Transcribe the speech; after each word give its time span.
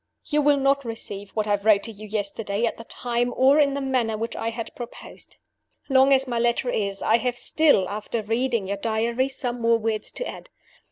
"You 0.25 0.41
will 0.41 0.57
not 0.57 0.83
receive 0.83 1.29
what 1.35 1.45
I 1.45 1.53
wrote 1.53 1.83
to 1.83 1.91
you 1.91 2.07
yesterday 2.07 2.65
at 2.65 2.77
the 2.77 2.85
time 2.85 3.31
or 3.37 3.59
in 3.59 3.75
the 3.75 3.81
manner 3.81 4.17
which 4.17 4.35
I 4.35 4.49
had 4.49 4.73
proposed. 4.73 5.35
Long 5.89 6.11
as 6.11 6.25
my 6.27 6.39
letter 6.39 6.71
is, 6.71 7.03
I 7.03 7.17
have 7.17 7.37
still 7.37 7.87
(after 7.87 8.23
reading 8.23 8.65
your 8.65 8.77
Diary) 8.77 9.29
some 9.29 9.61
more 9.61 9.77
words 9.77 10.11
to 10.13 10.27
add. 10.27 10.49